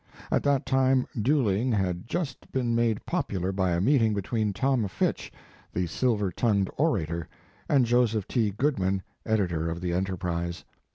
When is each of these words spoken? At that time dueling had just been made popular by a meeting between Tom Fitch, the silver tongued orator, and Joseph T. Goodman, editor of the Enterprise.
At 0.31 0.41
that 0.41 0.65
time 0.65 1.05
dueling 1.21 1.71
had 1.73 2.07
just 2.07 2.51
been 2.51 2.73
made 2.73 3.05
popular 3.05 3.51
by 3.51 3.73
a 3.73 3.79
meeting 3.79 4.15
between 4.15 4.51
Tom 4.51 4.87
Fitch, 4.87 5.31
the 5.73 5.85
silver 5.85 6.31
tongued 6.31 6.71
orator, 6.75 7.27
and 7.69 7.85
Joseph 7.85 8.27
T. 8.27 8.49
Goodman, 8.49 9.03
editor 9.27 9.69
of 9.69 9.79
the 9.79 9.93
Enterprise. 9.93 10.65